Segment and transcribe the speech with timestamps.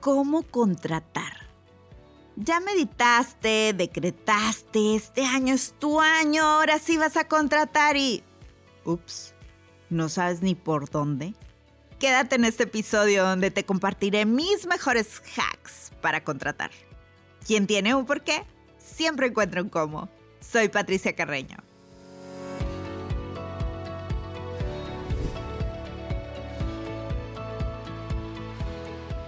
[0.00, 1.48] cómo contratar.
[2.36, 8.22] Ya meditaste, decretaste, este año es tu año, ahora sí vas a contratar y...
[8.84, 9.34] Ups,
[9.90, 11.34] ¿no sabes ni por dónde?
[11.98, 16.70] Quédate en este episodio donde te compartiré mis mejores hacks para contratar.
[17.46, 18.46] Quien tiene un porqué,
[18.78, 20.08] siempre encuentra un cómo.
[20.40, 21.58] Soy Patricia Carreño.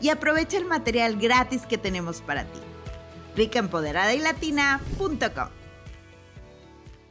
[0.00, 2.60] y aprovecha el material gratis que tenemos para ti.
[3.34, 4.12] ricaempoderada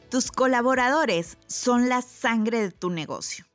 [0.10, 3.46] Tus colaboradores son la sangre de tu negocio.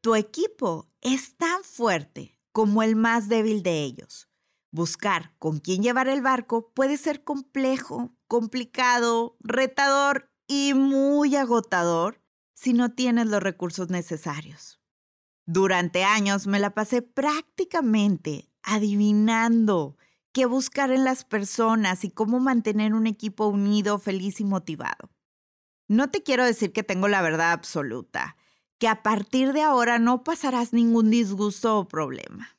[0.00, 4.28] Tu equipo es tan fuerte como el más débil de ellos.
[4.70, 12.20] Buscar con quién llevar el barco puede ser complejo, complicado, retador y muy agotador
[12.54, 14.80] si no tienes los recursos necesarios.
[15.44, 19.96] Durante años me la pasé prácticamente adivinando
[20.32, 25.08] qué buscar en las personas y cómo mantener un equipo unido, feliz y motivado.
[25.88, 28.36] No te quiero decir que tengo la verdad absoluta,
[28.78, 32.58] que a partir de ahora no pasarás ningún disgusto o problema.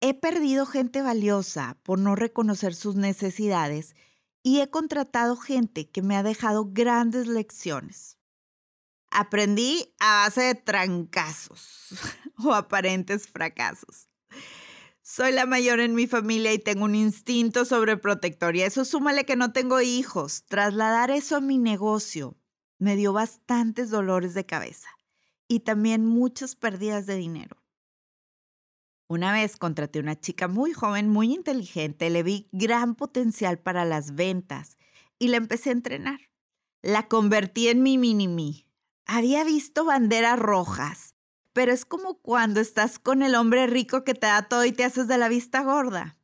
[0.00, 3.94] He perdido gente valiosa por no reconocer sus necesidades
[4.42, 8.18] y he contratado gente que me ha dejado grandes lecciones.
[9.10, 11.94] Aprendí a base de trancazos
[12.44, 14.08] o aparentes fracasos.
[15.06, 18.56] Soy la mayor en mi familia y tengo un instinto sobreprotector.
[18.56, 20.46] Y eso súmale que no tengo hijos.
[20.46, 22.38] Trasladar eso a mi negocio
[22.78, 24.88] me dio bastantes dolores de cabeza
[25.46, 27.62] y también muchas pérdidas de dinero.
[29.06, 34.14] Una vez contraté una chica muy joven, muy inteligente, le vi gran potencial para las
[34.14, 34.78] ventas
[35.18, 36.30] y la empecé a entrenar.
[36.80, 38.66] La convertí en mi mini-me.
[39.04, 41.13] Había visto banderas rojas
[41.54, 44.84] pero es como cuando estás con el hombre rico que te da todo y te
[44.84, 46.18] haces de la vista gorda.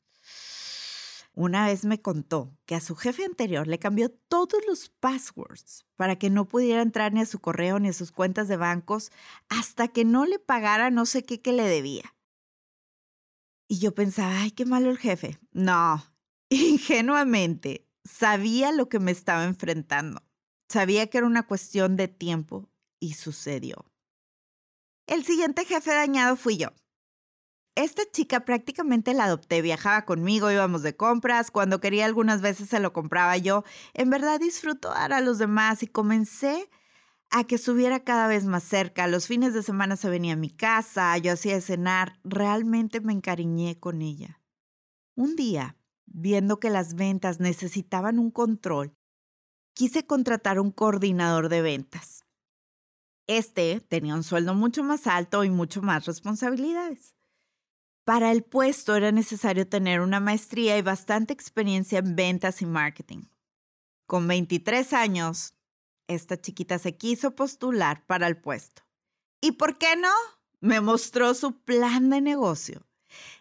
[1.32, 6.16] Una vez me contó que a su jefe anterior le cambió todos los passwords para
[6.16, 9.12] que no pudiera entrar ni a su correo ni a sus cuentas de bancos
[9.48, 12.14] hasta que no le pagara no sé qué que le debía.
[13.69, 15.38] Y yo pensaba, ay, qué malo el jefe.
[15.52, 16.04] No,
[16.48, 20.22] ingenuamente, sabía lo que me estaba enfrentando.
[20.69, 23.89] Sabía que era una cuestión de tiempo y sucedió.
[25.10, 26.69] El siguiente jefe dañado fui yo.
[27.75, 32.78] Esta chica prácticamente la adopté, viajaba conmigo, íbamos de compras, cuando quería algunas veces se
[32.78, 33.65] lo compraba yo.
[33.93, 36.70] En verdad disfruto dar a los demás y comencé
[37.28, 39.09] a que estuviera cada vez más cerca.
[39.09, 43.81] Los fines de semana se venía a mi casa, yo hacía cenar, realmente me encariñé
[43.81, 44.41] con ella.
[45.16, 45.76] Un día,
[46.06, 48.94] viendo que las ventas necesitaban un control,
[49.75, 52.25] quise contratar un coordinador de ventas.
[53.30, 57.14] Este tenía un sueldo mucho más alto y mucho más responsabilidades.
[58.04, 63.28] Para el puesto era necesario tener una maestría y bastante experiencia en ventas y marketing.
[64.06, 65.54] Con 23 años,
[66.08, 68.82] esta chiquita se quiso postular para el puesto.
[69.40, 70.12] ¿Y por qué no?
[70.58, 72.84] Me mostró su plan de negocio,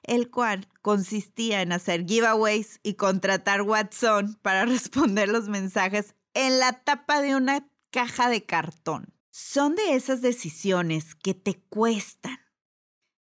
[0.03, 6.73] el cual consistía en hacer giveaways y contratar Watson para responder los mensajes en la
[6.73, 9.15] tapa de una caja de cartón.
[9.31, 12.39] Son de esas decisiones que te cuestan.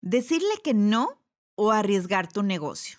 [0.02, 1.22] Decirle que no
[1.56, 2.98] o arriesgar tu negocio.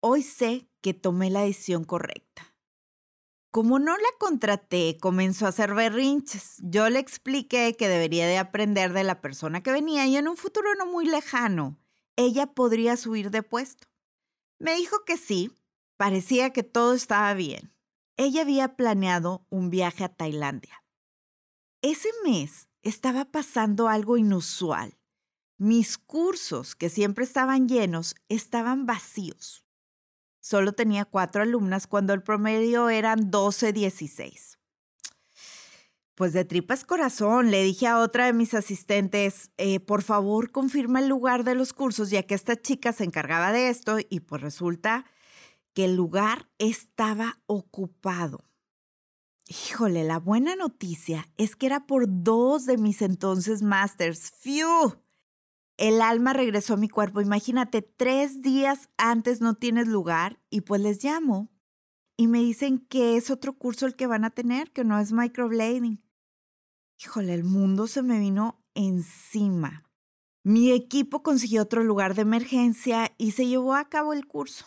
[0.00, 2.54] Hoy sé que tomé la decisión correcta.
[3.50, 6.56] Como no la contraté, comenzó a hacer berrinches.
[6.62, 10.36] Yo le expliqué que debería de aprender de la persona que venía y en un
[10.36, 11.78] futuro no muy lejano,
[12.16, 13.88] ella podría subir de puesto.
[14.58, 15.50] Me dijo que sí,
[15.96, 17.74] parecía que todo estaba bien.
[18.16, 20.82] Ella había planeado un viaje a Tailandia.
[21.82, 24.98] Ese mes estaba pasando algo inusual.
[25.58, 29.64] Mis cursos, que siempre estaban llenos, estaban vacíos.
[30.40, 34.58] Solo tenía cuatro alumnas cuando el promedio eran 12, 16.
[36.16, 40.98] Pues de tripas corazón, le dije a otra de mis asistentes, eh, por favor confirma
[40.98, 44.42] el lugar de los cursos, ya que esta chica se encargaba de esto y pues
[44.42, 45.04] resulta
[45.74, 48.47] que el lugar estaba ocupado.
[49.48, 54.30] Híjole, la buena noticia es que era por dos de mis entonces masters.
[54.30, 54.94] ¡Fiu!
[55.78, 57.20] el alma regresó a mi cuerpo.
[57.20, 61.48] Imagínate, tres días antes no tienes lugar y pues les llamo
[62.16, 65.12] y me dicen que es otro curso el que van a tener, que no es
[65.12, 66.02] microblading.
[67.00, 69.84] Híjole, el mundo se me vino encima.
[70.42, 74.66] Mi equipo consiguió otro lugar de emergencia y se llevó a cabo el curso.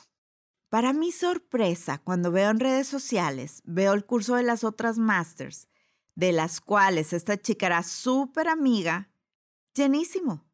[0.72, 5.68] Para mi sorpresa, cuando veo en redes sociales, veo el curso de las otras masters,
[6.16, 9.12] de las cuales esta chica era súper amiga,
[9.76, 10.46] llenísimo.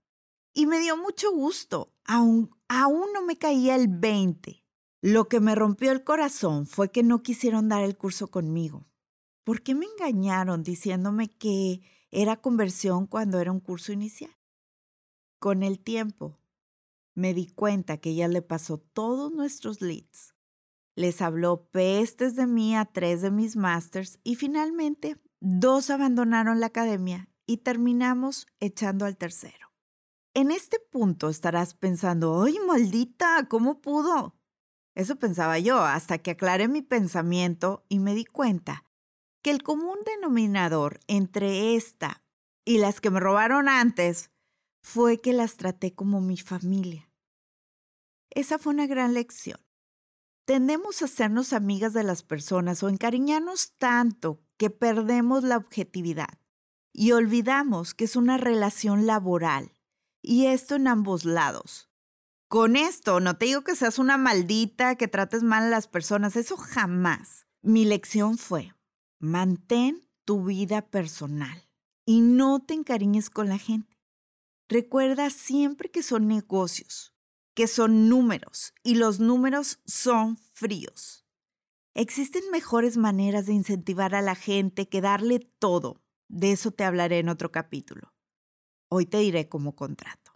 [0.55, 4.65] Y me dio mucho gusto, aún, aún no me caía el 20.
[5.01, 8.87] Lo que me rompió el corazón fue que no quisieron dar el curso conmigo.
[9.43, 14.35] ¿Por qué me engañaron diciéndome que era conversión cuando era un curso inicial?
[15.37, 16.39] Con el tiempo,
[17.17, 20.35] me di cuenta que ella le pasó todos nuestros leads.
[20.95, 26.67] Les habló pestes de mí a tres de mis masters y finalmente dos abandonaron la
[26.67, 29.73] academia y terminamos echando al tercero.
[30.35, 33.47] En este punto estarás pensando, ¡ay, maldita!
[33.49, 34.35] ¿Cómo pudo?
[34.93, 38.83] Eso pensaba yo hasta que aclaré mi pensamiento y me di cuenta
[39.41, 42.23] que el común denominador entre esta
[42.63, 44.29] y las que me robaron antes
[44.83, 47.06] fue que las traté como mi familia.
[48.37, 49.59] Esa fue una gran lección.
[50.45, 56.37] Tendemos a hacernos amigas de las personas o encariñarnos tanto que perdemos la objetividad
[56.93, 59.71] y olvidamos que es una relación laboral,
[60.21, 61.89] y esto en ambos lados.
[62.47, 66.35] Con esto, no te digo que seas una maldita, que trates mal a las personas,
[66.35, 67.47] eso jamás.
[67.63, 68.71] Mi lección fue,
[69.17, 71.67] mantén tu vida personal
[72.05, 73.97] y no te encariñes con la gente.
[74.69, 77.16] Recuerda siempre que son negocios,
[77.57, 81.25] que son números y los números son fríos.
[81.95, 86.04] Existen mejores maneras de incentivar a la gente que darle todo.
[86.27, 88.13] De eso te hablaré en otro capítulo.
[88.89, 90.33] Hoy te diré cómo contrato.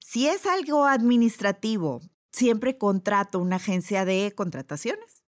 [0.00, 5.24] Si es algo administrativo, siempre contrato una agencia de contrataciones.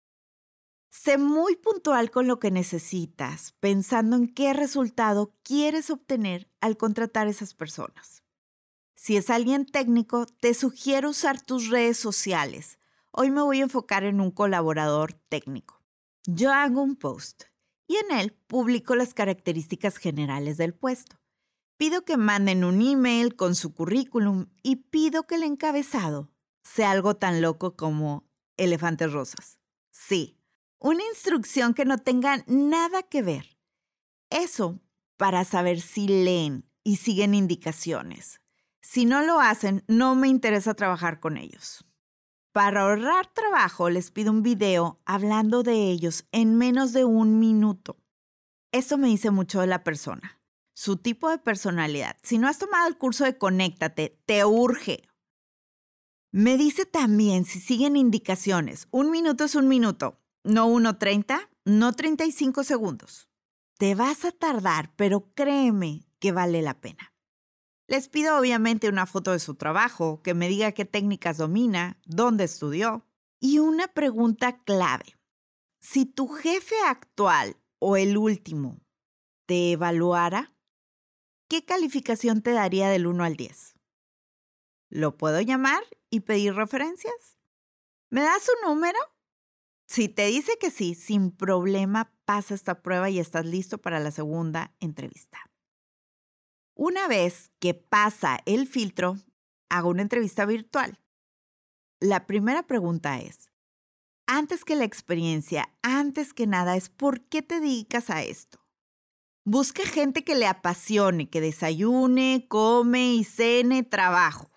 [0.91, 7.27] Sé muy puntual con lo que necesitas, pensando en qué resultado quieres obtener al contratar
[7.27, 8.24] esas personas.
[8.95, 12.79] Si es alguien técnico, te sugiero usar tus redes sociales.
[13.11, 15.83] Hoy me voy a enfocar en un colaborador técnico.
[16.27, 17.45] Yo hago un post
[17.87, 21.21] y en él publico las características generales del puesto.
[21.77, 26.31] Pido que manden un email con su currículum y pido que el encabezado
[26.63, 28.25] sea algo tan loco como
[28.57, 29.59] elefantes rosas.
[29.91, 30.39] Sí,
[30.79, 33.59] una instrucción que no tenga nada que ver.
[34.31, 34.81] Eso
[35.17, 38.41] para saber si leen y siguen indicaciones.
[38.87, 41.87] Si no lo hacen, no me interesa trabajar con ellos.
[42.53, 47.97] Para ahorrar trabajo, les pido un video hablando de ellos en menos de un minuto.
[48.73, 50.39] Eso me dice mucho de la persona
[50.75, 52.17] su tipo de personalidad.
[52.23, 55.09] Si no has tomado el curso de Conéctate, te urge.
[56.31, 58.87] Me dice también si siguen indicaciones.
[58.91, 63.29] Un minuto es un minuto, no 1.30, no 35 segundos.
[63.79, 67.14] Te vas a tardar, pero créeme que vale la pena.
[67.87, 72.45] Les pido obviamente una foto de su trabajo, que me diga qué técnicas domina, dónde
[72.45, 73.07] estudió
[73.41, 75.19] y una pregunta clave.
[75.81, 78.81] Si tu jefe actual o el último
[79.47, 80.55] te evaluara,
[81.49, 83.75] ¿qué calificación te daría del 1 al 10?
[84.89, 87.37] ¿Lo puedo llamar y pedir referencias?
[88.09, 88.99] ¿Me das su número?
[89.87, 94.11] Si te dice que sí, sin problema pasa esta prueba y estás listo para la
[94.11, 95.39] segunda entrevista.
[96.77, 99.17] Una vez que pasa el filtro,
[99.69, 101.01] hago una entrevista virtual.
[102.01, 103.53] La primera pregunta es,
[104.27, 108.59] antes que la experiencia, antes que nada, es ¿por qué te dedicas a esto?
[109.45, 114.51] Busca gente que le apasione, que desayune, come y cene trabajo.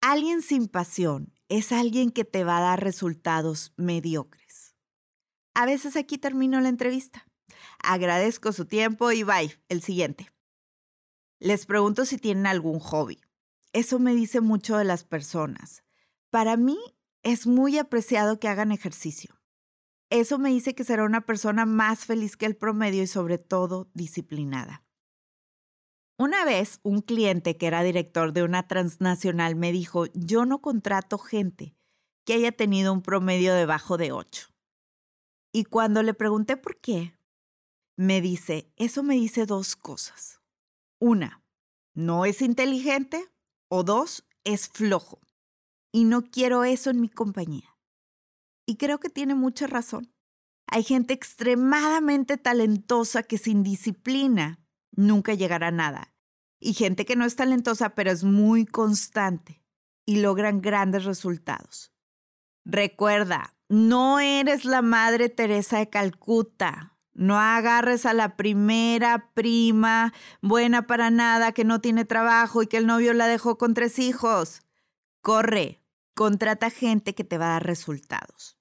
[0.00, 4.74] Alguien sin pasión es alguien que te va a dar resultados mediocres.
[5.54, 7.26] A veces aquí termino la entrevista.
[7.82, 10.30] Agradezco su tiempo y bye, el siguiente.
[11.40, 13.18] Les pregunto si tienen algún hobby.
[13.72, 15.82] Eso me dice mucho de las personas.
[16.28, 16.78] Para mí
[17.22, 19.40] es muy apreciado que hagan ejercicio.
[20.10, 23.88] Eso me dice que será una persona más feliz que el promedio y sobre todo
[23.94, 24.84] disciplinada.
[26.18, 31.16] Una vez un cliente que era director de una transnacional me dijo, yo no contrato
[31.16, 31.74] gente
[32.26, 34.48] que haya tenido un promedio debajo de 8.
[35.52, 37.14] Y cuando le pregunté por qué,
[37.96, 40.39] me dice, eso me dice dos cosas.
[41.00, 41.42] Una,
[41.94, 43.28] no es inteligente
[43.68, 45.20] o dos, es flojo.
[45.92, 47.76] Y no quiero eso en mi compañía.
[48.66, 50.12] Y creo que tiene mucha razón.
[50.68, 54.60] Hay gente extremadamente talentosa que sin disciplina
[54.92, 56.14] nunca llegará a nada.
[56.60, 59.62] y gente que no es talentosa, pero es muy constante
[60.04, 61.90] y logran grandes resultados.
[62.66, 66.89] Recuerda, no eres la Madre Teresa de Calcuta.
[67.12, 70.12] No agarres a la primera prima
[70.42, 73.98] buena para nada que no tiene trabajo y que el novio la dejó con tres
[73.98, 74.62] hijos.
[75.20, 75.82] Corre,
[76.14, 78.58] contrata gente que te va a dar resultados.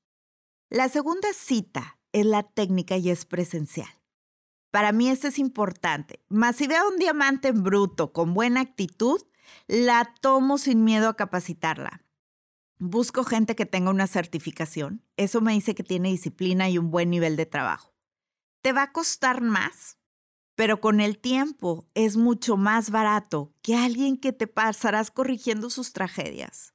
[0.69, 3.89] La segunda cita es la técnica y es presencial.
[4.71, 6.23] Para mí esto es importante.
[6.29, 9.21] Más si veo un diamante en bruto con buena actitud,
[9.67, 12.03] la tomo sin miedo a capacitarla.
[12.77, 15.03] Busco gente que tenga una certificación.
[15.17, 17.93] Eso me dice que tiene disciplina y un buen nivel de trabajo.
[18.61, 19.97] Te va a costar más,
[20.55, 25.93] pero con el tiempo es mucho más barato que alguien que te pasarás corrigiendo sus
[25.93, 26.73] tragedias.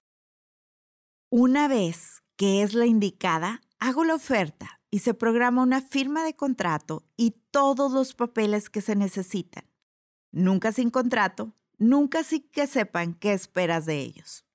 [1.31, 6.35] Una vez que es la indicada, hago la oferta y se programa una firma de
[6.35, 9.69] contrato y todos los papeles que se necesitan.
[10.31, 14.47] Nunca sin contrato, nunca sin que sepan qué esperas de ellos.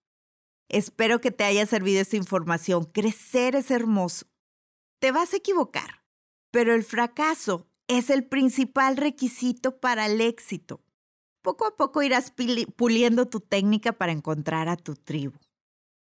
[0.69, 2.85] Espero que te haya servido esta información.
[2.85, 4.27] Crecer es hermoso.
[4.99, 5.98] Te vas a equivocar,
[6.51, 10.81] pero el fracaso es el principal requisito para el éxito.
[11.41, 12.33] Poco a poco irás
[12.75, 15.39] puliendo tu técnica para encontrar a tu tribu.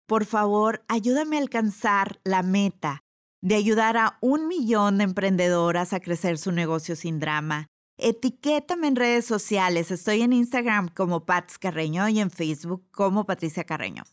[0.08, 3.04] Por favor, ayúdame a alcanzar la meta
[3.42, 7.68] de ayudar a un millón de emprendedoras a crecer su negocio sin drama.
[7.98, 9.92] Etiquétame en redes sociales.
[9.92, 14.04] Estoy en Instagram como Pats Carreño y en Facebook como Patricia Carreño.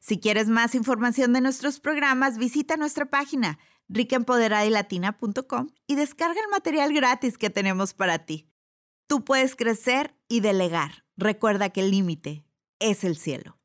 [0.00, 6.92] Si quieres más información de nuestros programas, visita nuestra página ricaempoderadilatina.com y descarga el material
[6.92, 8.48] gratis que tenemos para ti.
[9.06, 11.04] Tú puedes crecer y delegar.
[11.16, 12.44] Recuerda que el límite
[12.78, 13.58] es el cielo.